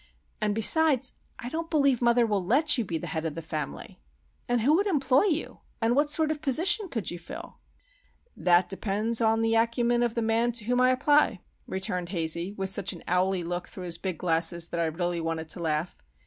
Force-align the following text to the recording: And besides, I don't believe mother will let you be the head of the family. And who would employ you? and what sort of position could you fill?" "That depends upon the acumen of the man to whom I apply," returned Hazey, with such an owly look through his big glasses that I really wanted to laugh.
And 0.41 0.55
besides, 0.55 1.13
I 1.37 1.47
don't 1.49 1.69
believe 1.69 2.01
mother 2.01 2.25
will 2.25 2.43
let 2.43 2.75
you 2.75 2.83
be 2.83 2.97
the 2.97 3.05
head 3.05 3.23
of 3.23 3.35
the 3.35 3.41
family. 3.43 4.01
And 4.49 4.61
who 4.61 4.73
would 4.73 4.87
employ 4.87 5.25
you? 5.25 5.59
and 5.79 5.95
what 5.95 6.09
sort 6.09 6.31
of 6.31 6.41
position 6.41 6.89
could 6.89 7.11
you 7.11 7.19
fill?" 7.19 7.59
"That 8.35 8.67
depends 8.67 9.21
upon 9.21 9.41
the 9.41 9.53
acumen 9.53 10.01
of 10.01 10.15
the 10.15 10.23
man 10.23 10.53
to 10.53 10.65
whom 10.65 10.81
I 10.81 10.89
apply," 10.89 11.41
returned 11.67 12.09
Hazey, 12.09 12.53
with 12.57 12.71
such 12.71 12.93
an 12.93 13.03
owly 13.07 13.43
look 13.43 13.67
through 13.67 13.83
his 13.85 13.99
big 13.99 14.17
glasses 14.17 14.69
that 14.69 14.79
I 14.79 14.85
really 14.85 15.21
wanted 15.21 15.49
to 15.49 15.59
laugh. 15.59 15.95